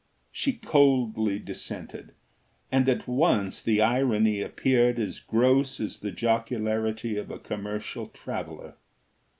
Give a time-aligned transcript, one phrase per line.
[0.31, 2.13] She coldly dissented,
[2.71, 8.77] and at once the irony appeared as gross as the jocularity of a commercial traveller.